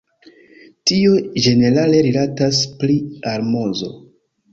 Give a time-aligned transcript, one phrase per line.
[0.91, 1.11] Tio
[1.47, 2.95] ĝenerale rilatas pri
[3.33, 3.91] almozo.